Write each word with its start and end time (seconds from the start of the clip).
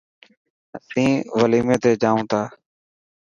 اسين 0.77 1.11
وليمي 1.37 1.75
تي 1.83 1.91
جائون 2.01 2.23
تا. 2.31 2.41